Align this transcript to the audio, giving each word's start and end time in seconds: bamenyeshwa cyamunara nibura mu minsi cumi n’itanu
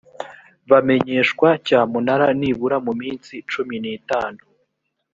bamenyeshwa 0.69 1.47
cyamunara 1.65 2.27
nibura 2.39 2.77
mu 2.85 2.93
minsi 3.01 3.33
cumi 3.51 3.75
n’itanu 3.83 4.41